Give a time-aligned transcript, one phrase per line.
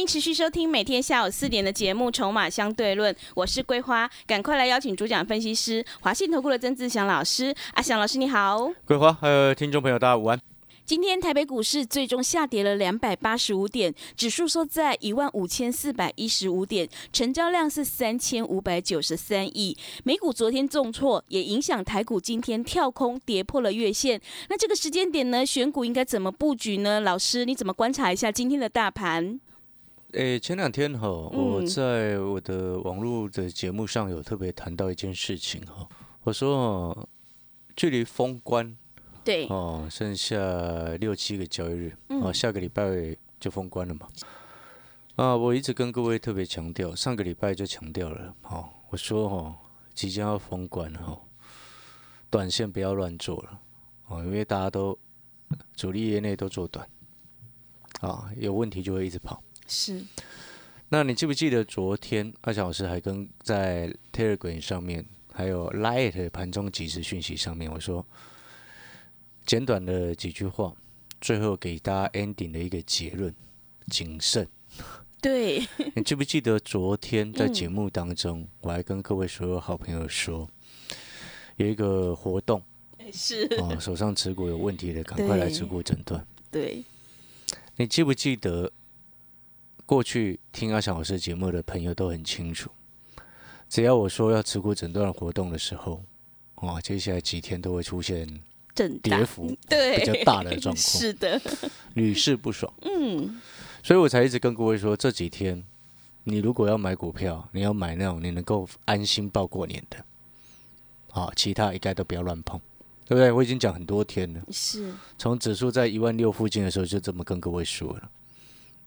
[0.00, 7.54] 欢迎持续收听每天下午四点的节目《筹码相对论》，我是桂花，赶快来邀请主讲分析师华信投顾的曾志祥老师。
[7.74, 10.40] 阿祥老师你好，桂花还有听众朋友大家午安。
[10.86, 19.76] 今天台北股市最终下跌了两百八十五点，指数收在一万五千四百一十五点，成交量是三千五百九十三亿。
[20.04, 24.18] 美股昨天重挫，也影响台股今天跳空跌破了月线。
[24.48, 27.00] 那这个时间点呢，选股应该怎么布局呢？
[27.00, 29.38] 老师你怎么观察一下今天的大盘？
[30.12, 35.88] 诶，前两天哈，我在我的网络的节目上有特别谈到一件事情哈，
[36.24, 37.08] 我说
[37.76, 38.76] 距离封关
[39.22, 40.36] 对哦，剩下
[40.98, 44.08] 六七个交易日哦，下个礼拜就封关了嘛。
[45.14, 49.54] 啊，我一直跟各位特别强调，上个礼拜就强调了哦，我说哦，
[49.94, 51.16] 即将要封关哈，
[52.28, 53.60] 短线不要乱做了
[54.08, 54.98] 哦，因为大家都
[55.76, 56.84] 主力业内都做短
[58.00, 59.40] 啊，有问题就会一直跑。
[59.70, 60.04] 是，
[60.88, 68.04] 那你记不记得昨天阿强老师还跟在 Telegram 上面，还有 Light 盘中即时讯息上面，我说
[69.46, 70.74] 简短的几句话，
[71.20, 73.32] 最后给大家 ending 的一个结论：
[73.86, 74.48] 谨慎。
[75.22, 80.50] 对，你记不记得昨天在节目当中，我还跟各位所有好朋友说，
[81.58, 82.60] 有一个活动，
[83.12, 86.26] 是哦，手上持股有问题的，赶快来持股诊断。
[86.50, 86.82] 对，
[87.76, 88.72] 你记不记得？
[89.90, 92.70] 过去听阿翔老师节目的朋友都很清楚，
[93.68, 96.04] 只要我说要持股诊断活动的时候，
[96.62, 98.40] 哇，接下来几天都会出现
[99.02, 101.42] 跌幅 对比较大的状况， 是的，
[101.94, 102.72] 屡试不爽。
[102.82, 103.40] 嗯，
[103.82, 105.64] 所以我才一直跟各位说，这几天
[106.22, 110.04] 你如果要买股票，你要买那种你能够安心报过年的，
[111.20, 112.60] 啊，其他一概都不要乱碰，
[113.06, 113.32] 对不对？
[113.32, 118.08] 我已经讲很多天了，是从指数在一万六附近的时候就这么跟各位说了。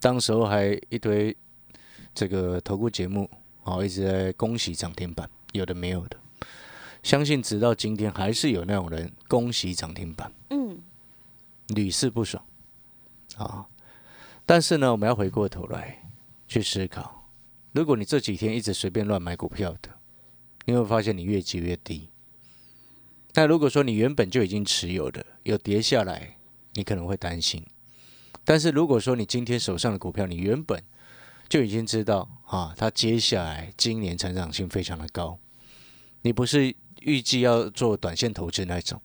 [0.04, 1.34] 当时候还一堆
[2.14, 3.30] 这个投顾节目，
[3.64, 6.18] 哦，一直在恭喜涨停板，有的没有的。
[7.04, 10.78] 相信直到今天还是有那种人恭喜涨停板，嗯，
[11.68, 12.44] 屡试不爽
[13.38, 13.66] 啊。
[14.46, 16.04] 但是呢，我们要回过头来
[16.50, 17.30] 去思考，
[17.72, 19.90] 如果你这几天一直随便乱买股票的，
[20.66, 22.10] 你会发现你越积越低。
[23.36, 26.36] 那如果说你原本就已经持有的，有跌下来，
[26.74, 27.66] 你可能会担心。
[28.46, 30.84] 但是如果说你今天手上的股票，你原本
[31.48, 35.38] 就已经知道啊，它接下来今年成长性非常的高，
[36.24, 39.02] 你不是预计要做短线投资那种，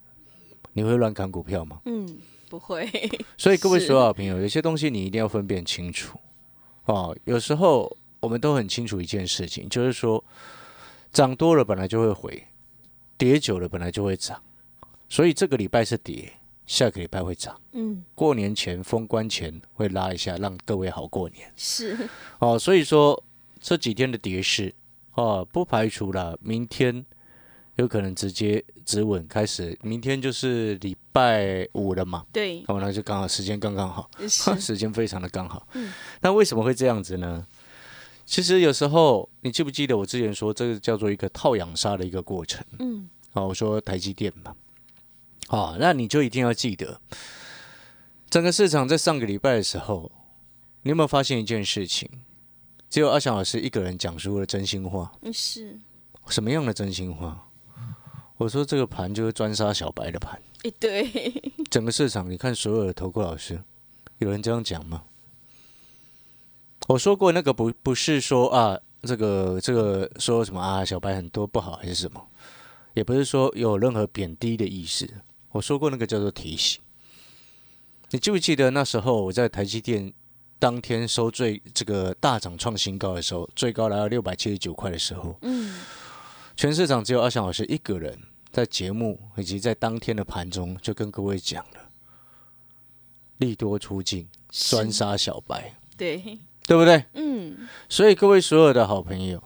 [0.73, 1.81] 你会乱砍股票吗？
[1.85, 2.19] 嗯，
[2.49, 2.89] 不会。
[3.37, 6.19] 所以各位所有好朋友，有些东西你一定要分辨清楚
[6.87, 7.17] 哦。
[7.25, 10.25] 有时候我们都很清楚一件事情，就是说
[11.13, 12.47] 涨多了本来就会回，
[13.17, 14.43] 跌久了本来就会涨，
[15.09, 16.33] 所以这个礼拜是跌。
[16.69, 21.51] 下个礼拜会涨，嗯，过年前封关前会拉一下，让各位好过年。
[21.57, 21.97] 是
[22.41, 23.25] 哦，所以说
[23.59, 24.73] 这几天的跌势，
[25.15, 27.07] 哦，不排除了明天
[27.77, 32.27] 有可能直接止稳开始，明天就是礼拜五了嘛。
[32.31, 35.67] 对，哦，那就刚好时间刚刚好， 时间非常的刚好。
[35.73, 35.91] 嗯，
[36.21, 37.47] 那为什么会这样子呢？
[38.27, 42.63] 其实有时候你记不记得我之前说这个叫做一个套养杀的一个过程？
[42.79, 44.55] 嗯，哦，我说台积电嘛。
[45.49, 47.01] 好，那你就一定要记得，
[48.29, 50.13] 整个市场在上个礼拜的时候，
[50.83, 52.09] 你有没有发现一件事情？
[52.91, 55.11] 只有阿翔老师一个人讲出了真心话。
[55.33, 55.79] 是
[56.29, 57.49] 什么样的真心话？
[58.37, 60.41] 我说这个盘就是专杀小白的盘。
[60.65, 61.53] 哎，对。
[61.71, 63.63] 整个市场，你看所有的投顾老师，
[64.19, 65.05] 有人这样讲吗？
[66.89, 72.27] 我说过那个不不是说啊，这个这个说什么啊，小白很多不好还是什么，
[72.93, 75.09] 也不是说有任何贬低的意思。
[75.53, 76.81] 我说过那个叫做提醒，
[78.11, 80.13] 你记不记得那时候我在台积电
[80.59, 85.81] 当天收最这个大涨创新高的时候，最高来到六百七十九块的时候，嗯，
[86.57, 88.19] 全市场只有阿翔老师一个人
[88.51, 91.91] 在节目以及在当天的盘中就跟各位讲了，
[93.39, 96.39] 利多出尽，专杀小白，对。
[96.67, 97.03] 对不对？
[97.15, 99.43] 嗯，所以各位所有的好朋友，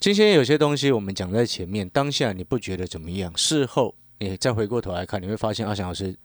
[0.00, 3.94] 今天有些东西我们讲在前面，当下你不觉得怎么样，事后。
[4.18, 6.16] 你再回过头来看，你会发现阿翔老师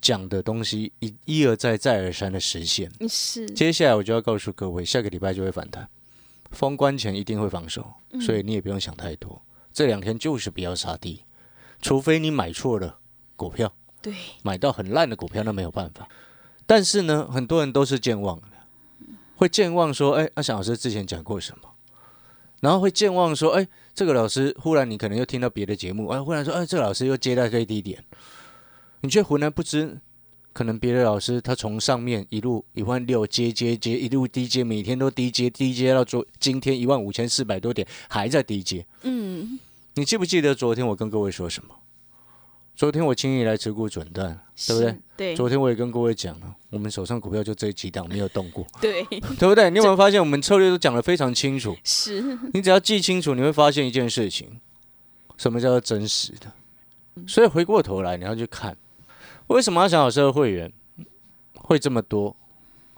[0.00, 2.90] 讲的东西一一而再再而三的实现。
[3.08, 3.46] 是。
[3.50, 5.88] 接下来我就要告诉各位，下个礼拜就会反弹，
[6.50, 9.40] 封关前一定会防守，所以你也不用想太多。
[9.72, 11.22] 这两天就是不要杀低，
[11.80, 12.98] 除非你买错了
[13.36, 13.72] 股票，
[14.02, 16.08] 对，买到很烂的股票，那没有办法。
[16.66, 18.48] 但是呢，很多人都是健忘的，
[19.36, 21.69] 会健忘说：“哎，阿翔老师之前讲过什么？”
[22.60, 28.04] 然后会健忘说：“哎，这个老师忽然你可能又听到别的节目，哎，忽然说：哎，这个老师又接在最低点，
[29.00, 29.98] 你却浑然不知。”
[30.52, 38.84] 可能别的老师他从上面一路一万六接接接一路低接，每天都低接低接到昨今天一万五千四百多点还在低接。
[39.02, 39.60] 嗯，
[39.94, 41.76] 你记不记得昨天我跟各位说什么？
[42.80, 44.96] 昨天我轻易来持股准断，对不对？
[45.14, 45.36] 对。
[45.36, 48.66] 昨天我也跟各位讲了，我们手上股票就这几档没有动过。
[48.80, 49.02] 对。
[49.04, 49.68] 对不对？
[49.68, 51.76] 你有没有发现我们策略都讲得非常清楚？
[51.84, 52.38] 是。
[52.54, 54.58] 你只要记清楚，你会发现一件事情：
[55.36, 57.26] 什么叫做真实的？
[57.28, 58.74] 所以回过头来，你要去看。
[59.48, 60.72] 为什么阿翔老师的会员
[61.52, 62.34] 会这么多，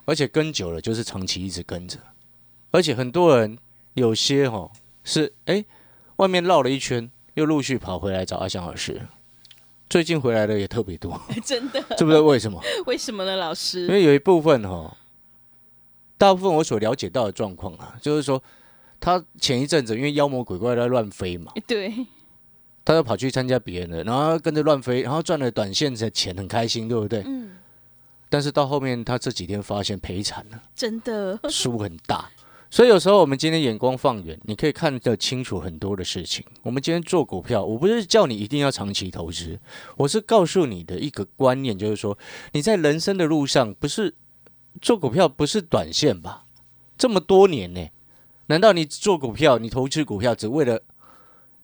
[0.05, 1.99] 而且跟久了就是长期一直跟着，
[2.71, 3.59] 而且很多人
[3.95, 4.71] 有些哈
[5.03, 5.65] 是哎
[6.19, 9.09] 外面绕了一圈，又陆续跑回来找阿翔老师，
[9.93, 12.59] 最近回来的也特别多， 真的，知不知道为什么？
[12.87, 13.83] 为什么呢，老师？
[13.83, 14.97] 因为有一部分哈，
[16.17, 18.43] 大部分我所了解到的状况啊，就是说
[18.99, 21.93] 他前一阵子因为妖魔鬼怪在乱飞嘛， 对。
[22.87, 27.23] 他就跑去参加别人的，然后跟着乱飞，然后赚了短线的钱，很开心，对不对？
[27.27, 27.51] 嗯。
[28.31, 32.31] 但是到后面，他这几天发现赔惨了，真的输很大。
[32.73, 36.43] 所以有时候我们今天眼光放远，你可以看得清楚很多的事情。
[36.63, 39.61] 我们今天做股票，我不是叫你一定要长期投资，
[39.99, 42.17] 我是告诉你的一个观念，就是说
[42.53, 44.15] 你在人生的路上，不是
[44.81, 46.45] 做股票不是短线吧？
[46.97, 47.87] 这么多年呢，
[48.47, 50.81] 难道你做股票，你投资股票只为了？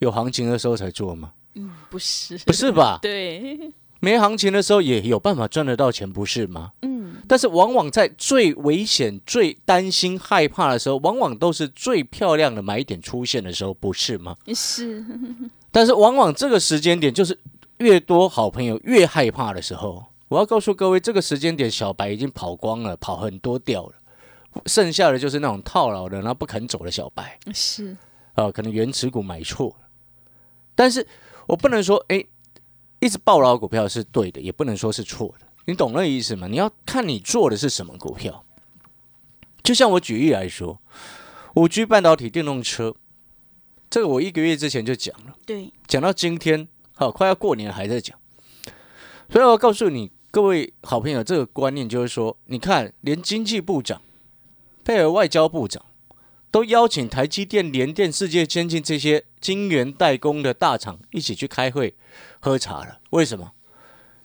[0.01, 1.33] 有行情的时候才做吗？
[1.55, 2.99] 嗯，不是，不是吧？
[3.03, 6.73] 对，没行情的时候也有办法赚得到钱，不是吗？
[6.83, 6.98] 嗯，
[7.29, 14.35] 但是往往在最危险、最担心、害怕的时候，往往都是最漂亮的买点出现的时候，不是吗？
[14.55, 15.05] 是，
[15.71, 17.39] 但是往往这个时间点就是
[17.77, 20.07] 越多好朋友越害怕的时候。
[20.29, 23.95] 我要告诉各位，这个时间点小白已经跑光了，跑很多掉了，
[24.67, 27.39] 剩下的就是那种套牢的，然后不肯走的小白。
[27.55, 27.97] 是，
[28.35, 29.89] 啊，可能原持股买错了。
[30.75, 31.07] 但是
[31.47, 32.23] 我不能说，哎，
[33.01, 35.47] 一直暴牢股票是对的，也不能说是错的。
[35.69, 36.49] 你懂那意思吗？
[36.49, 38.43] 你要看你做的是什么股票。
[39.63, 40.81] 就像我举例来说，
[41.57, 42.97] 五 G 半导体电动车，
[43.91, 48.19] 这个我一个月之前就讲了，对，讲到今天，好，快要过年还在讲。
[49.29, 54.01] 所以我要告诉你各位好朋友，这个观念就是说，你看，连经济部长
[54.83, 55.85] 配合外交部长。
[56.51, 61.95] 都邀请台积电、联电、世界先进这些晶圆代工的大厂一起去开会
[62.41, 63.01] 喝茶了。
[63.11, 63.53] 为什么？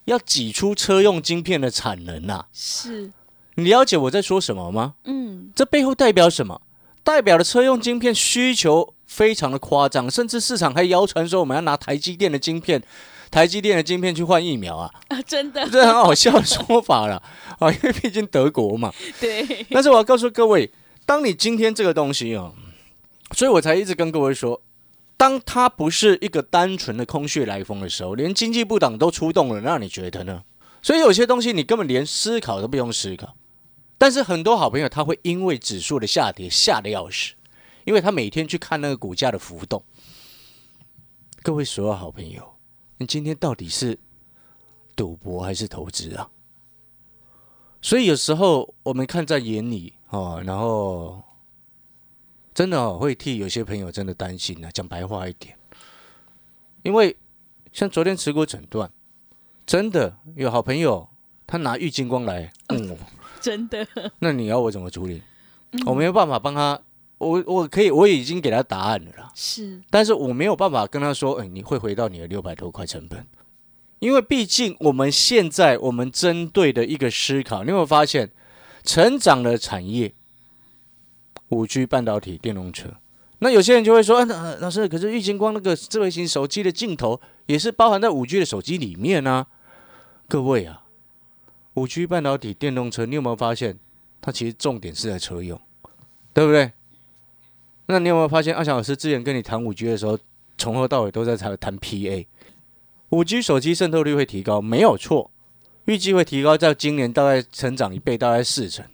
[0.06, 2.46] 要挤出车用晶片的产能呐？
[2.54, 3.12] 是。
[3.56, 4.96] 你了解我在说什么吗？
[5.06, 5.52] 嗯。
[5.56, 6.62] 这背后代表什么？
[7.04, 12.82] 代表了车用晶片需求非常的夸张，甚至市场还谣传说我们要拿台积电的晶片、
[13.30, 14.90] 台积电的晶片去换疫苗啊！
[15.10, 17.22] 啊，真的，这很好笑的说法了
[17.60, 17.70] 啊！
[17.74, 18.92] 因为毕竟德国嘛。
[19.20, 19.66] 对。
[19.70, 20.72] 但是我要告诉各位。
[21.06, 22.54] 当你今天这个东西哦，
[23.36, 24.62] 所以我才一直跟各位说，
[25.24, 30.44] 当它不是一个单纯的空穴来风的时候，连经济部长都出动了，那你觉得呢？
[30.82, 33.34] 所以有些东西你根本连思考都不用思考。
[33.98, 37.36] 但是很多好朋友他会因为指数的下跌吓得要死，
[37.86, 39.82] 因为他每天去看那个股价的浮动。
[41.42, 42.56] 各位所有好朋友，
[42.98, 43.98] 你今天到底是
[44.94, 46.30] 赌博还是投资啊？
[47.82, 49.94] 所以有时候我们看在眼里。
[50.10, 51.24] 哦，然后
[52.54, 54.70] 真的哦，会替有些朋友真的担心呢。
[54.74, 55.56] 讲白话一点，
[56.84, 57.16] 因为
[57.72, 58.92] 像昨天持股诊断，
[59.66, 61.08] 真的有好朋友
[61.48, 62.98] 他拿郁金光来问我，
[63.42, 63.88] 真的。
[64.20, 65.22] 那你要我怎么处理？
[65.86, 66.80] 我没有办法帮他，
[67.18, 69.32] 我我可以，我已经给他答案了啦。
[69.34, 73.26] 是，但是我没有办法跟他说，哎，你会回到你的六百多块成本，
[74.00, 78.30] 因为毕竟我们现在我们针对的一个思考，你有没有发现？
[78.86, 80.14] 成长的产业，
[81.50, 82.90] 五 G 半导体、电动车。
[83.40, 89.48] 那有些人就会说：“那老师，可是玉金光那个智慧型手机的镜头也是包含在五 G 的手机里面呢？”
[90.30, 90.84] 各位啊，
[91.74, 93.78] 五 G 半导体、电动车，你有没有发现
[94.22, 95.60] 它其实重点是在车用，
[96.34, 96.72] 对不对？
[97.88, 100.18] 那你有没有发现阿翔老师之前跟你谈五 G 的时候，
[100.58, 102.26] 从头到尾都在谈谈 PA？
[103.10, 105.30] 五 G 手机渗透率会提高，没有错。
[105.86, 108.86] 预计会提高，在今年大概成长一倍，大概四成。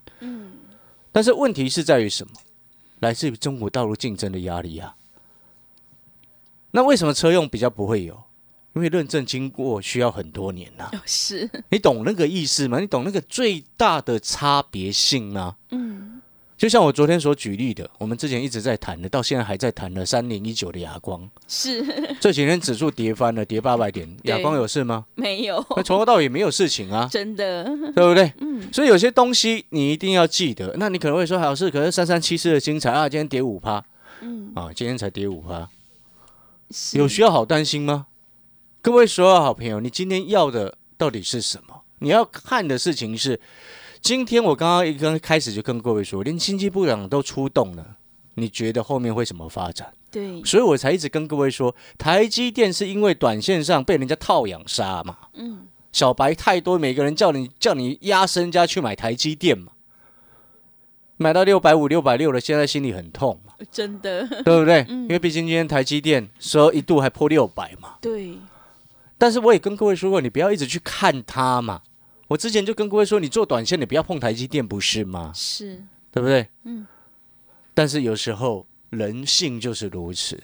[1.19, 2.33] 嗯，但是问题是在于什么？
[3.01, 4.95] 来自于中国大陆竞争的压力啊。
[6.71, 8.23] 那为什么车用比较不会有？
[8.73, 10.89] 因为认证经过需要很多年呐。
[11.05, 12.79] 是，你懂那个意思吗？
[12.79, 15.57] 你懂那个最大的差别性吗？
[15.71, 16.18] 嗯，
[16.59, 21.81] 就像我昨天所举例的，我们之前一直在谈的，到现在还在谈的三零一九的亚光，是
[22.19, 25.05] 这几天指数跌翻了，跌八百点， 对亚光有事吗？
[25.15, 27.63] 没有，那从头到尾没有事情啊，真的，
[27.95, 28.33] 对不对？
[28.41, 30.75] 嗯，所以有些东西你一定要记得。
[30.77, 33.81] 那你可能会说，好是，可是三三七四的精彩啊，今天跌五趴，
[34.19, 35.69] 嗯，啊，今天才跌五趴，
[36.91, 38.07] 有需要好担心吗？
[38.81, 41.83] 各位所有好朋友，你今天要的到底是什么？
[41.99, 43.39] 你要看的事情是，
[44.01, 47.85] 今天我刚刚一刚开始就跟各位说，连经济部长都出动了，
[48.35, 49.91] 你觉得后面会怎么发展？
[50.09, 59.73] 对，所以我才一直跟各位说，台积电是因为短线上被人家套养杀嘛，嗯，小白太多，每个人叫你叫你压身家去买台积电嘛，
[61.17, 64.83] 买到六百五、六百六了，现在心里很痛嘛，真的，对不对？
[64.89, 65.03] 嗯。
[65.03, 68.33] 因为毕竟今天台积电说一度还破六百嘛，对，
[69.17, 71.81] 但是我也跟各位说过，你不要一直去看它嘛。
[72.29, 75.31] 我之前就跟各位说，你做短线，你不要碰台积电，不是吗？
[75.35, 76.47] 是，对不对？
[76.63, 76.87] 嗯。
[77.73, 80.41] 但是有时候人性就是如此，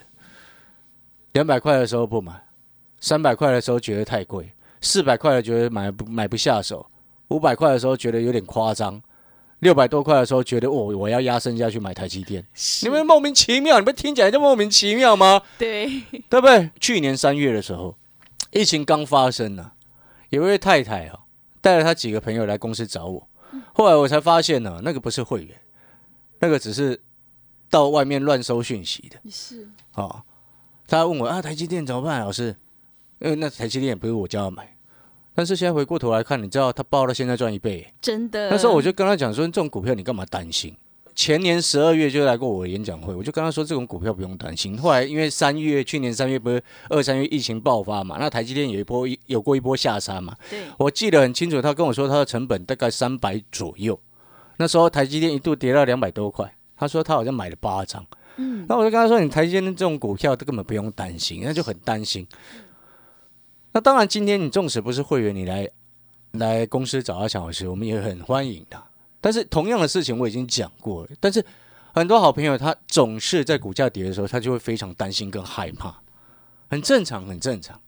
[1.33, 2.33] 两百块的时候不买，
[2.99, 4.51] 三百块的时候觉得太贵，
[4.81, 6.85] 四百块的觉得买不买不下手，
[7.27, 8.99] 五百块的时候觉得有点夸张，
[9.59, 12.43] 六百多块的时候觉得哦我要压身下去买台积电，
[12.81, 15.41] 你们莫名其妙，你们听起来就莫名其妙吗？
[15.59, 16.71] 对，对不对？
[16.79, 17.95] 去年三月的时候，
[18.51, 19.73] 疫情刚发生呢、
[20.29, 21.19] 有一位太太哦，
[21.65, 23.27] 带了他几个朋友来公司找我，
[23.73, 25.59] 后来我才发现呢、那个不是会员，
[26.37, 27.01] 那个只是
[27.71, 30.21] 到外面乱收讯息的是，哦。
[30.87, 32.55] 他问我啊，台积电怎么办、老师？
[33.17, 34.77] 因为那台积电也不是我叫他买，
[35.33, 40.77] 但是现在回过头来看，你知道他报到现在赚一倍，真的，那时候我就跟他讲说，这种股票你干嘛担心？
[41.15, 44.77] 前年十二月就来过我的演讲会，我就跟他说这种股票不用担心。
[44.77, 53.97] 后来因为三月去年三月不是二三月疫情爆发嘛，那台积电有一波有过一波下杀嘛，对，我记得很清楚，他跟我说他的成本大概三百左右，
[54.57, 58.05] 那时候台积电一度跌到两百多块，他说他好像买了八张，
[58.35, 62.27] 嗯，那我就跟他说你台积电这种股票都根本不用担心，那就很担心。
[63.71, 65.67] 那当然，今天你纵使不是会员，你来
[66.33, 68.81] 来公司找阿强老师，我们也很欢迎的。
[69.25, 71.43] 但是同样的事情我已经讲过了，但是
[71.95, 75.95] 很多好朋友他总是在股价跌的时候，他就会非常担心跟害怕，
[76.69, 77.81] 很正常，很正常。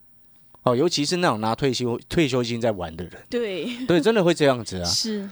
[0.64, 4.86] 哦，尤其是那种拿退休退休金在玩的人，对，对，真的会这样子啊。
[4.90, 5.30] 是，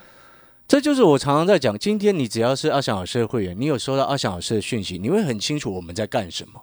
[0.68, 6.62] 这就是我常常在讲，今天你只要是阿翔老师的会员，你有收到阿翔老师的讯息，你会很清楚我们在干什么，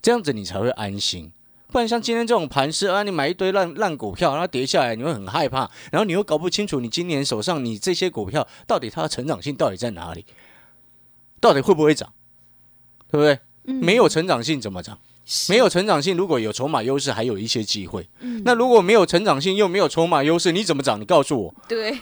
[0.00, 1.32] 这样子你才会安心。
[1.74, 10.24] 不然像今天这种盘势啊，你买一堆烂烂股票，然后跌下来，你会很害怕，然后你又搞不清楚你今年手上你这些股票到底它的成长性到底在哪里，
[11.40, 12.12] 到底会不会涨，
[13.10, 13.40] 对不对？
[13.64, 14.96] 嗯没有成长性怎么涨？
[15.48, 18.08] 没有成长性，如果有筹码优势，还有一些机会。
[18.20, 21.00] 嗯那如果没有成长性又没有筹码优势，你怎么涨？
[21.00, 21.54] 你告诉我。
[21.68, 21.92] 对，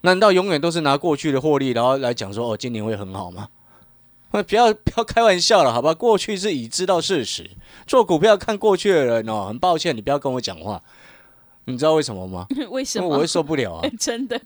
[0.00, 3.46] 难道永远都是拿过去的获利，然后来讲说哦，今年会很好吗？
[4.32, 5.92] 那不要不要开玩笑了，好吧？
[5.94, 7.50] 过去是已知道事实，
[7.86, 10.80] 做股票看过去的人哦，很抱歉，你不要跟我讲话。
[11.66, 12.46] 你知道为什么吗？
[12.70, 13.06] 为什么？
[13.08, 13.88] 我会受不了啊！
[13.98, 14.40] 真的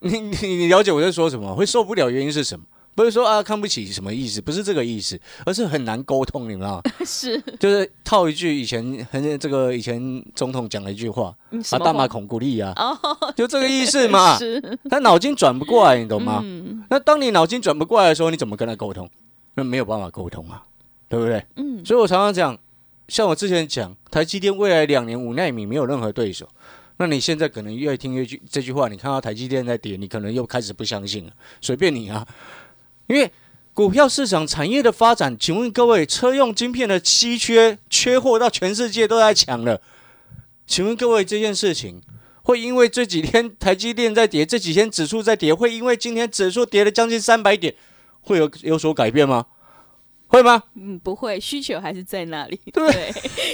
[0.00, 1.54] 你你你了解我在说什么？
[1.54, 2.64] 会受不了原因是什么？
[2.96, 6.82] 不是说啊看不起什么意思，不是这个意思，而是很难沟通，你知道吗？
[7.04, 11.34] 是就是套一句以前很这个以前总统讲的一句话
[11.70, 12.96] 啊，大马孔古力啊，哦，
[13.36, 14.36] 就这个意思嘛。
[14.38, 16.40] 是，他脑筋转不过来，你懂吗？
[16.44, 19.10] 嗯那当你脑筋转不过来的时候，你怎么跟他沟通？
[19.54, 20.64] 那没有办法沟通啊，
[21.08, 21.44] 对不对？
[21.56, 22.58] 嗯，所以我常常讲，
[23.08, 26.48] 像我之前讲，台积电未来两年五纳米没有任何对手。
[26.96, 31.32] 那你现在可能越听越句这句话，你看到台积电在跌，你可能又开始不相信了。
[31.60, 32.26] 随便你啊，
[33.08, 33.30] 因为
[33.72, 39.80] 股票市场产业的发展，请问各位，车用晶片的稀缺、缺货到全世界都在抢了。
[40.66, 42.00] 请问各位，这件事情
[42.42, 47.74] 会因为这几天台积电在跌，这几天指数在跌，会因为今天指数跌了将近三百点，
[48.24, 49.46] 会有有所改变吗？
[50.26, 50.64] 会吗？
[50.74, 53.12] 嗯，不会，需求还是在那里，对对，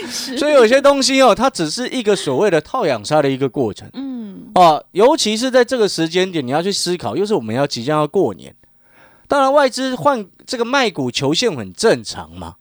[0.38, 8.54] 所以有些东西哦，它只是一个所谓的套养杀的一个过程嗯，啊，尤其是在这个时间点，你要去思考，又是我们要即将要过年，
[9.28, 12.54] 当然外资换这个卖股求现很正常嘛。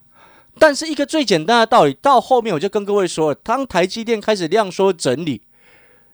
[0.58, 5.42] 但是一个最简单的道理，到后面我就跟各位说了，当台积电开始量缩整理，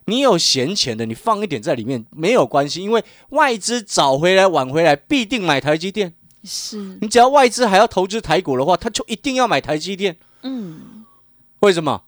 [0.05, 6.13] 你有闲钱的，你放一点在里面没有关系，因为外资早回来晚回来必定买台积电。
[6.43, 10.15] 是，你只要外资还要投资台股的话，他就一定要买台积电。
[10.43, 11.05] 嗯，
[11.61, 12.03] 为什么？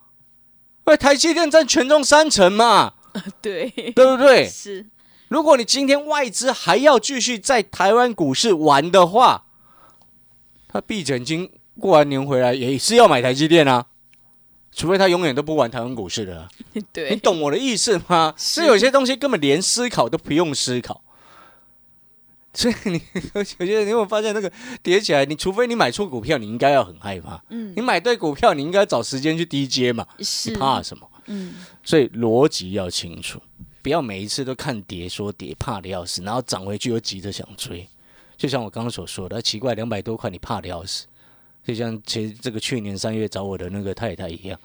[0.86, 2.94] 因为台积电占权重三成嘛，
[3.42, 4.48] 对，对不对？
[4.48, 4.86] 是，
[5.28, 9.46] 如果你今天外资还要继续在台湾股市玩的话，
[10.68, 13.88] 他闭着眼睛过完年回来也是要买台积电啊，
[14.78, 16.48] 除非他永远都不玩台湾股市的 啊。
[16.72, 18.32] 你，懂我的意思吗？
[18.38, 21.02] 是所以有些东西根本连思考都不用思考。
[22.54, 23.02] 所以你，
[23.34, 24.52] 我觉得你有没有发现那个
[24.84, 27.44] 跌起来，你除非你买错股票，你应该要很害怕。
[27.50, 31.10] 嗯你，买对股票，你应该找时间去低接嘛，是你怕什么？
[31.26, 33.42] 嗯，所以逻辑要清楚，
[33.82, 37.88] 不要每一次都看跌说跌，怕的要死，然后涨回去又急着想追。
[38.38, 41.06] 就像我刚刚所说的，奇怪，两百多块你怕的要死，
[41.68, 44.58] 就像其实这个去年三月找我的那个太太一样，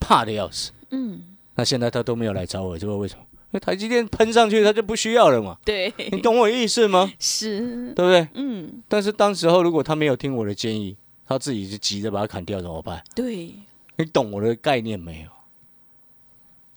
[0.00, 0.72] 怕的要死。
[0.90, 1.22] 嗯，
[1.54, 3.20] 那现在他都没有来找我，知道为什么？
[3.30, 5.56] 因为台积电喷上去，他就不需要了嘛。
[5.64, 7.12] 对，你懂我意思吗？
[7.18, 8.26] 是，对不对？
[8.34, 10.96] 嗯，但是当时候如果他没有听我的建议，
[11.28, 13.00] 他自己就急着把它砍掉，怎么办？
[13.14, 13.54] 对，
[13.96, 15.28] 你懂我的概念没有？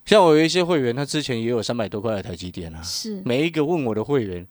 [0.05, 2.81] 像我有一些会员，他之前也有三百多块的台积电啊。
[2.83, 4.45] 是，每一个问我的会员，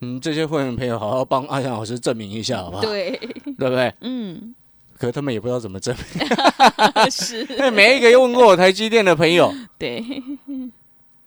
[0.00, 2.82] 嗯，这些会员朋友好好帮阿翔老师证明一下，好不好？
[2.82, 3.18] 对，
[3.58, 3.92] 对不对？
[4.00, 4.54] 嗯，
[4.98, 6.26] 可他们也不知道怎么证明。
[7.10, 10.02] 是，每一个问过我台积电的朋友， 对，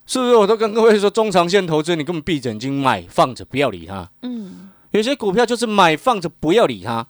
[0.06, 4.10] 是不是我都跟各位说，中长线投资你根本闭着眼睛买放着，不要理它。
[4.22, 7.08] 嗯，有些股票就是买放着不要理它，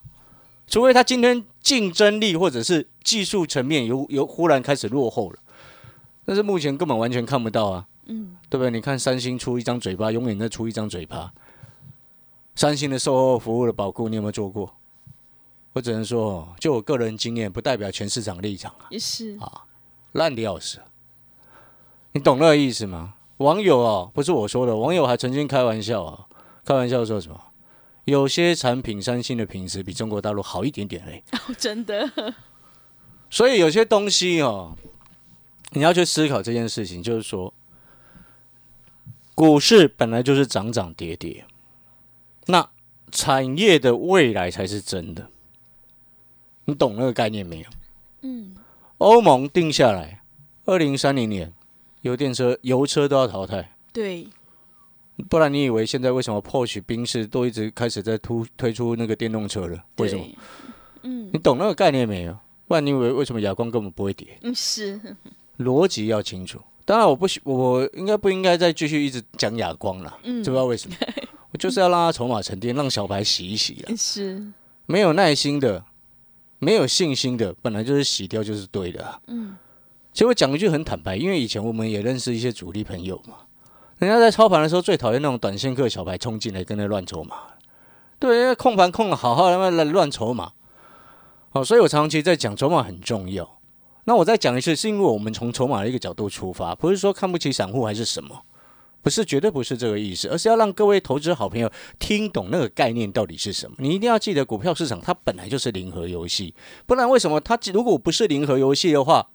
[0.68, 5.40] 除非它今天竞争力或者是技术层面有有忽然开始落后了，
[6.26, 8.72] 但是目前根本完全看不到啊，嗯，对不对？
[8.72, 11.32] 你看三星出一张嘴巴，永远在出一张嘴巴。
[12.56, 14.76] 三星的售后服务的保固，你有没有做过？
[15.74, 19.66] 我只能说，就我个人经验，不代表全市场立场啊，也是啊，
[20.14, 20.80] 烂的要死。
[22.12, 23.14] 你懂那个意思吗？
[23.38, 26.28] 网友哦，不是我说的，网友还曾经开玩笑啊，
[26.66, 27.40] 开玩笑说什么？
[28.06, 32.34] 有些产品三星的品质比中国大陆好一点点嘞，哦，真的，
[33.30, 34.76] 所以有些东西哦，
[35.74, 37.54] 你要去思考这件事情，就是说，
[39.36, 41.46] 股市本来就是涨涨跌跌，
[42.48, 42.68] 那
[43.12, 45.30] 产业的未来才是真的，
[46.70, 47.66] 你懂那个概念没有？
[48.22, 48.56] 嗯，
[49.00, 50.22] 欧盟定下来，
[50.66, 51.52] 二零三零年
[52.02, 54.28] 油电车、油车都要淘汰，对，
[55.30, 59.84] 不然你以为现在为什么 Porsche、宾士都一直开始在突推出那个电动车了？
[59.98, 60.26] 为什么？
[61.04, 62.38] 嗯你懂那个概念没有？
[62.68, 64.38] 不然你以为为什么亚光根本不会跌？
[64.42, 65.00] 嗯， 是，
[65.58, 66.60] 逻辑要清楚。
[66.86, 70.18] 当然，我不喜，我应该不应该再继续一直讲哑光了？
[70.24, 70.96] 嗯知不知道为什么？
[71.52, 73.94] 我就是要让他筹码沉淀，让小白洗一洗啊。
[73.96, 74.44] 是，
[74.86, 75.84] 没有耐心的，
[76.60, 79.20] 没有信心的，本来就是洗掉就是对的、啊。
[79.28, 79.56] 嗯，
[80.14, 83.36] 其实我讲一句很坦白，因为以前我们也认识一些主力朋友嘛，
[83.98, 87.36] 人家在操盘的时候最讨厌那种短线客小白冲进来跟那乱筹码，
[88.20, 90.52] 对，因为控盘控的好好，他妈来乱筹码。
[91.52, 93.60] 哦，所以我长期在讲筹码很重要。
[94.04, 98.44] 那我再讲一次，是因为我们从筹码的一个角度出发，不是说看不起散户还是什么，
[99.02, 103.76] 不是，绝对不是这个意思，而是要让各位投资好朋友听懂那个概念到底是什么。
[103.80, 106.54] 你一定要记得，股票市场它本来就是零和游戏，
[106.86, 109.28] 不然为什么它如果不是零和游戏的话，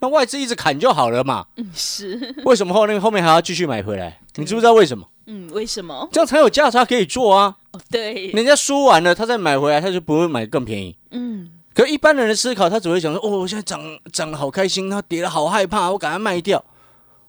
[0.00, 1.46] 那外资一直砍就好了嘛？
[1.56, 4.20] 嗯，是，为什么后面后面还要继续买回来？
[4.36, 5.06] 你知不知道为什么？
[5.26, 6.08] 嗯，为什么？
[6.10, 7.56] 这样才有价差可以做啊！
[7.72, 10.96] 哦，对，人家输完了，他再买回来，他就不会买更便宜。
[11.10, 13.80] 嗯，可一般人的思考，他只会想说：“哦，我现在涨
[14.10, 16.64] 涨得好开心，它跌了好害怕，我赶快卖掉，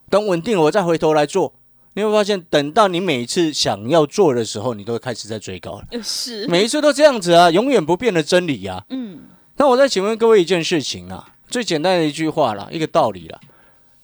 [0.10, 1.54] 等稳定了我再回头来做。”
[1.93, 5.88] 你会发现，等到你每一次想要做的时候，你都开始在追高了。
[5.91, 8.86] 呃是，每一次都这样子啊，永远不变的真理啊。
[8.89, 9.23] 嗯，
[9.58, 13.39] 那我再请问各位一件事情啊，最简单的一句话啦，一个道理啦，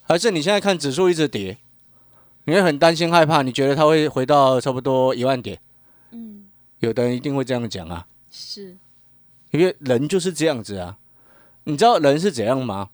[0.02, 1.58] 还是你现在看指数一直跌，
[2.43, 5.58] 你会很担心害怕，你觉得它会回到差不多一万点？
[6.12, 6.45] 嗯，
[6.80, 8.76] 有的人一定会这样讲啊，是，
[9.52, 10.97] 因为人就是这样子啊。
[11.63, 12.89] 你知道人是怎样吗？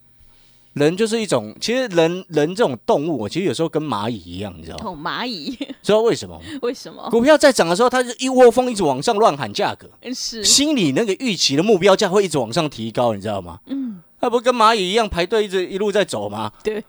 [0.73, 4.83] 人就是一种，其实人人这种动物，我其实有时候跟蚂蚁一样，你知道吗？
[4.83, 6.41] 捅蚂蚁， 知道为什么吗？
[6.63, 7.07] 为什么？
[7.12, 13.59] 股票在涨的时候，它是一窝蜂一直往上乱喊价格，嗯是，心里那个预期的目标价会一直往上提高，你知道吗？
[13.67, 16.51] 嗯，它不跟蚂蚁一样排队一直一路在走吗？
[16.63, 16.81] 对，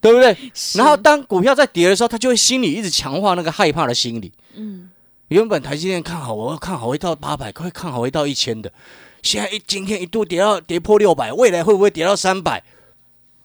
[0.00, 0.34] 对不对？
[0.74, 4.32] 然后当股票在跌的时候，它就会心里一直强化那个害怕的心理。
[4.54, 4.88] 嗯，
[5.28, 8.72] 原本台积电看好，我要看好会到八百，快看好会到一千的，
[9.20, 12.62] 现在一今天一度跌到跌破六百，未来会不会跌到三百？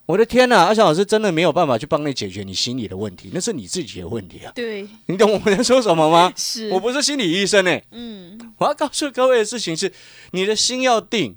[0.07, 4.51] 我的天呐，阿翔老师真的没有办法去帮你解决你心理的问题，那是你自己的问题啊！
[4.53, 6.33] 对，你懂我在说什么吗？
[6.35, 9.93] 是，我不是心理医生哎、嗯，我要告诉各位的事情是，
[10.31, 11.35] 你的心要定，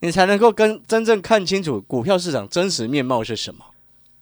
[0.00, 3.66] 你才能够跟真正看清楚股票市场真实面貌是什么。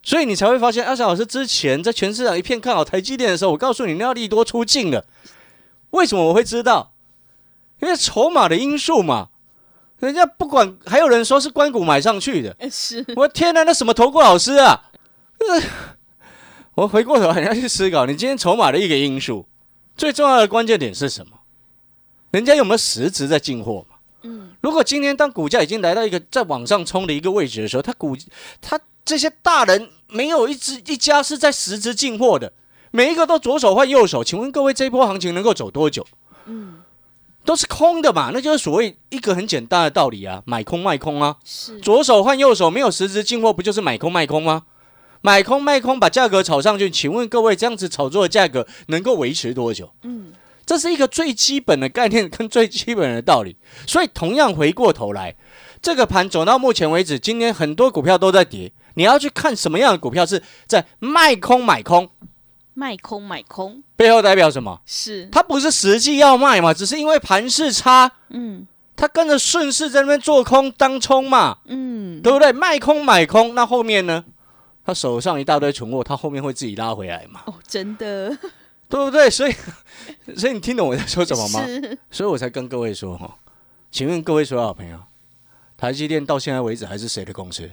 [0.02, 5.06] 所以你才会发现，阿翔老师之前在全市场一片看好台积电的时候，我告诉你那要利多出尽了。
[5.90, 6.92] 为什么我会知道？
[7.80, 9.28] 因为筹码的因素嘛。
[10.04, 12.54] 人家不管，还有人说是关谷买上去的。
[12.58, 14.90] 呃 是，我天哪，那什么投顾老师啊？
[15.38, 15.62] 呃
[16.74, 19.46] 我回过头来你要去思考，你今天筹码的一个因素，
[19.96, 21.38] 最重要的关键点是什么？
[22.32, 23.96] 人家有没有实质在进货嘛？
[24.22, 28.16] 嗯，如果今天当股价已经来到一个在往上冲的一个位置的时候，他股
[28.60, 32.52] 他这些大人没有一只一家是在实质进货的，
[32.90, 36.06] 每一个都左手换右手，请问各位这一波行情能够走多久？
[36.46, 36.82] 嗯，
[37.44, 44.64] 都是空的嘛，那就是所谓一个很简单的道理啊，买空卖空啊，是左手换右手，没有实质进货，不就是买空卖空吗？
[45.20, 49.90] 买空卖空，把价格炒上去，请问各位这样子炒作的价格能够维持多久？
[50.02, 50.32] 嗯，
[50.66, 53.56] 这是一个最基本的概念跟最基本的道理。
[53.86, 55.34] 所以同样回过头来，
[55.80, 62.10] 这个盘走到目前为止，今天很多股票都在跌，你要去看什么样的股票是在卖空买空，
[62.74, 64.80] 卖空买空背后代表什么？
[64.84, 72.52] 是它不是实际要卖嘛，只是因为盘势差，嗯它跟着顺势在那边做空当冲嘛，嗯对不对？
[72.52, 74.24] 卖空买空，那后面呢？
[74.86, 78.28] 他手上一大堆存货，他后面会自己拉回来嘛，哦，真的
[78.88, 79.30] 对不对？
[79.30, 79.54] 所以，
[80.36, 81.64] 所以你听懂我在说什么吗？
[82.10, 83.38] 所以我才跟各位说哈，
[83.90, 84.98] 请问各位所有好朋友，
[85.76, 87.70] 台积电到现在为止还是谁的公司？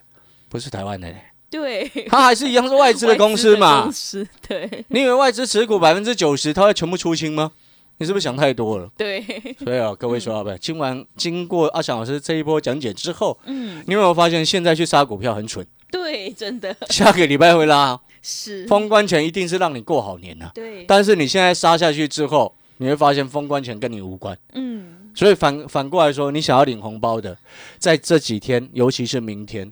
[0.48, 1.16] 不是台湾的呢，
[1.62, 3.84] 对，它还是一样是外资的公司嘛。
[3.84, 3.92] 公？
[3.92, 4.86] 司对。
[4.88, 7.52] 你以为外资持股百分之九十，它会全部出清吗？
[7.98, 8.90] 你是不是想太多了？
[8.98, 9.22] 对，
[9.64, 13.84] 所以啊，各位所有好朋友，今晚经过阿翔老师这一波讲解之后，嗯。
[13.86, 15.64] 你有没有发现现在去杀股票很蠢？
[15.92, 16.76] 对，真的。
[16.90, 18.66] 下个礼拜会拉，是。
[18.68, 24.36] 封关前一定是让你过好年呐、对，但是你现在杀下去之后，你会发现封关前跟你无关。
[24.54, 25.12] 嗯。
[25.14, 27.38] 所以反反过来说，你想要领红包的，
[27.78, 29.70] 在这几天，尤其是明天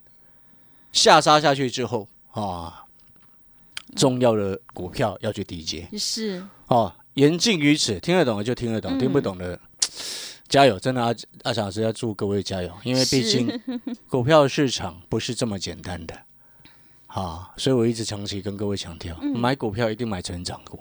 [0.92, 2.86] 下杀下去之后啊，
[3.96, 6.94] 重要的股票要去低接是哦。
[7.16, 9.60] 言尽于此，听得懂的就听得懂，嗯听不懂的
[10.48, 10.80] 加油！
[10.80, 13.60] 真的阿阿翔老师要祝各位加油，因为毕竟
[14.08, 16.18] 股票市场不是这么简单的
[17.08, 17.52] 啊。
[17.58, 20.80] 所以我一直长期跟各位强调，嗯买股票一定买成长股，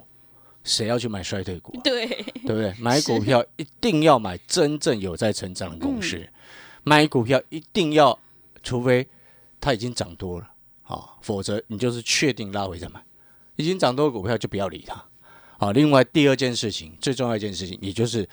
[0.63, 2.73] 谁要去买衰退股啊、对，对不对？
[2.79, 6.29] 买股票一定要买真正有在成长的公司，嗯
[6.85, 8.17] 买股票一定要，
[8.63, 9.09] 除非
[9.61, 10.51] 它已经涨多了
[10.85, 13.03] 啊，否则你就是确定拉回再买。
[13.57, 15.05] 已经涨多的股票就不要理它。
[15.59, 18.29] 好，另外第二件事情，最重要一件事情，也就是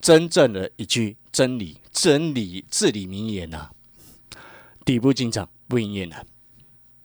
[0.00, 3.70] 真正的一句真理、真理至理名言呐、
[4.84, 6.26] 底部进场不营业难。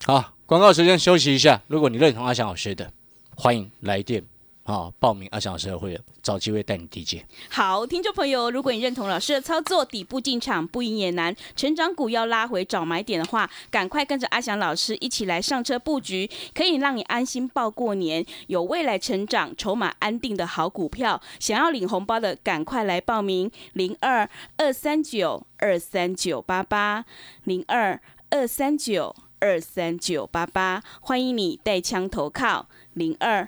[0.06, 1.62] 好，广告时间休息一下。
[1.68, 2.94] 如果你认同阿翔老师的，
[3.36, 4.24] 欢迎来电
[4.66, 7.24] 啊，报名阿翔老师的会，找机会带你低阶。
[7.50, 21.22] 好，听众朋友，如果你认同老师的操作，底部进场不赢也难，成长股要拉回找买点的话，赶快跟着阿翔老师一起来上车布局，可以让你安心报过年，有未来成长、筹码安定的好股票。
[21.40, 27.06] 想要领红包的，赶快来报名：零二二三九二三九八八
[27.44, 28.02] 零二
[28.32, 33.48] 二三九二三九八八，欢迎你带枪投靠零二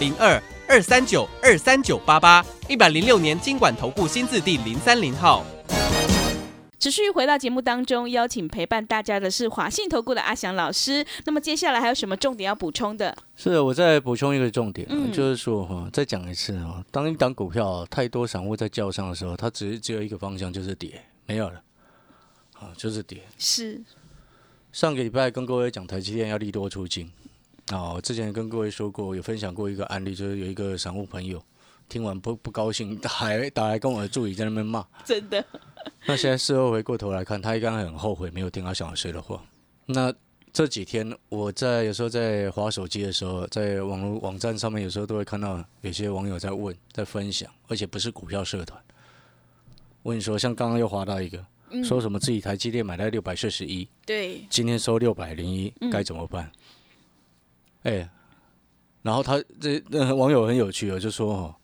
[0.00, 5.44] 零二二三九二三九八八，一百零六年经管投顾新字第零三零号。
[6.78, 11.04] 持续回到节目当中，邀请陪伴大家的是华信投顾的阿翔老师。
[11.26, 13.14] 那么接下来还有什么重点要补充的？
[13.36, 21.60] 是的，我再补充一个重点、就是说哈，再讲一次啊，当一档股票太多散户在叫上的时候，它只是只有一个方向，就是跌，没有了，
[22.54, 23.20] 啊，就是跌。
[23.36, 23.82] 是，
[24.72, 27.12] 上个礼拜跟各位讲台积电要利多出金，
[27.70, 31.42] 啊，我之前跟各位说过，有分享过一个案例，就是有一个散户朋友
[31.88, 34.84] 听完不不高兴，打来打来跟我的助理在那边骂。
[35.04, 35.44] 真的
[36.06, 39.42] 那现在事后回过头来看，他应该很后悔没有听他小老师的话。
[39.86, 40.12] 那
[40.52, 48.80] 这几天我在有时候在划手机的时候，在网络网站上面有时候都会看到有些网友在问、在分享，而且不是股票社团，
[50.02, 51.44] 问说像刚刚又划到一个，
[51.84, 56.50] 说什么自己台积电买在六百四十一，对，今天收六百零一，该怎么办？
[57.82, 58.08] 哎、
[59.02, 61.54] 然后他这、呃、网友很有趣哦，就说哦，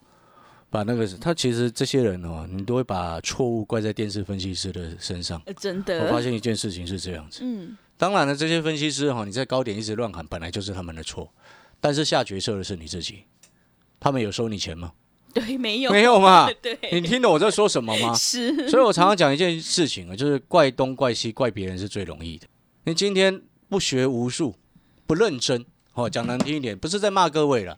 [0.71, 5.41] 把那个他其实这些人哦，你都会把错误怪在电视分析师的身上。
[5.47, 11.33] 呃真我发，现一件事情是这样子，嗯，当然了，这些分析师哈，你在高点一直乱喊，本来就是他们的错，
[11.81, 13.25] 但是下决策的是你自己。
[13.99, 14.93] 他们有收你钱吗？
[15.33, 16.51] 对，没有，没有嘛？
[16.63, 18.15] 对，你听懂我在说什么吗？
[18.15, 22.47] 是，所以我常常讲一件事情啊，就是怪东怪西怪别人是最容易的。
[22.85, 24.55] 你今天不学无术，
[25.07, 25.65] 不认真，
[25.97, 27.77] 哦，讲难听一点，不是在骂各位了。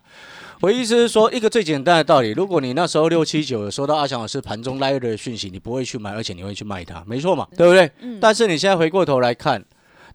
[0.59, 7.89] 我意思是说，一个最简单的道理，如果你那时候六七九有收到阿强老师盘中拉的讯息，你不会去买，而且你会去卖它，没错嘛，对不对？
[8.19, 9.63] 但是你现在回过头来看，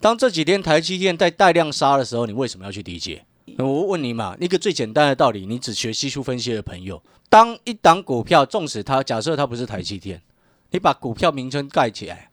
[0.00, 3.24] 当这几天台积电在带量杀的时候，你为什么要去理解？
[3.56, 10.20] 我问你嘛，一个最简单的道理，你只学技术分析的朋友，当一档股票，纵使它假设它不是台积电，
[10.70, 12.30] 你把股票名称盖起来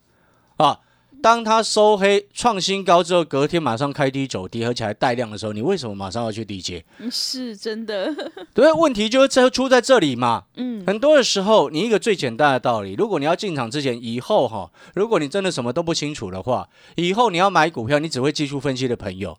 [0.58, 0.78] 啊，
[1.22, 6.84] 当它收黑创新高之后，隔天马上开低走低，而且还带量的时候，你为什么马上要去低接？
[7.12, 8.14] 是真的，
[8.54, 10.46] 对，问题就是在出在这里嘛。
[10.56, 19.38] 嗯，很多的时候，你一个最简单的道理，如果你要进场之前，以后哈，如果你真的什么都不清楚的话，以后你要买股票，你只会技术分析的朋友，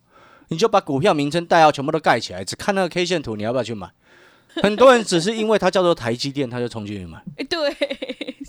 [0.49, 3.91] 你就把股票名称、代号全部都盖起来，只看那个 K 线图，你要不要去买？
[4.57, 7.75] 很多人只是因为它叫做台积电，他就冲进去买，哎， 对，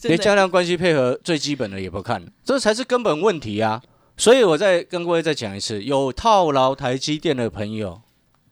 [0.04, 3.82] 连加量关系配合最基本的也不看，这才是根本问题啊！
[4.18, 8.02] 所以我再跟各位再讲一次，有套牢台积电的朋友，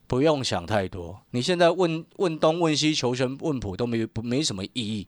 [0.07, 1.21] 不用想太多。
[1.31, 5.07] 你现在问问东问西求神问卜都没不没什么意义，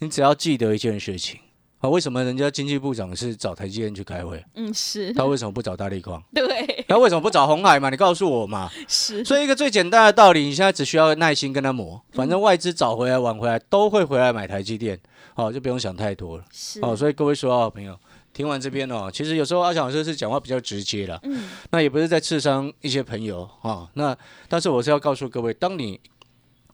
[0.00, 1.38] 你只要记得一件事情
[1.82, 6.22] 啊，为什么人家经济部长是找台积电去开会，嗯，是，他为什么不找大力光？
[6.32, 7.90] 对，他为什么不找红海嘛？
[7.90, 8.70] 你告诉我嘛。
[8.86, 14.96] 是，所以一个最简单的道理，你现在只需要耐心跟他磨，反正外资早回来晚回来都会回来买台积电，
[15.34, 16.44] 哦，就不用想太多了。
[16.52, 17.98] 是，哦，所以各位说啊朋友，
[18.32, 23.88] 听完这边哦，其实有时候阿翔老师是讲话比较直接了，嗯，那也不是在刺伤一些朋友啊、哦。
[23.94, 24.16] 那
[24.48, 25.98] 但是我是要告诉各位，当你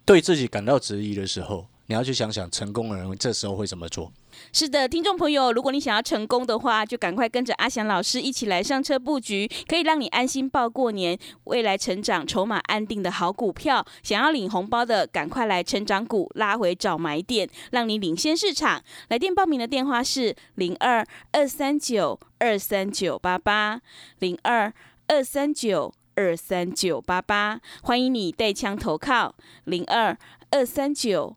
[0.05, 4.12] 对自己感到质疑的时候，你要去想想成功的人这时候会怎么做。
[4.53, 13.85] 是的，听众朋友，如果你想要成功的话，就赶快跟着阿翔老师一起来上车布局，可以让你安心报过年，未来成长筹码安定的好股票。
[14.03, 18.83] 想要领红包的，赶快来成长股拉回找买点，让你领先市场。
[19.09, 23.81] 来电报名的电话是零二二三九二三九八八
[24.18, 24.72] 零二
[25.07, 30.16] 二三九二三九八八，欢迎你带枪投靠零二
[30.51, 31.37] 二三九。